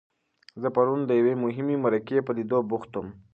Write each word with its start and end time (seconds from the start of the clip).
زه 0.61 0.67
پرون 0.75 0.99
د 1.05 1.11
یوې 1.19 1.33
مهمې 1.43 1.75
مرکې 1.85 2.17
په 2.25 2.31
لیدو 2.37 2.59
بوخت 2.69 2.91
وم. 2.95 3.07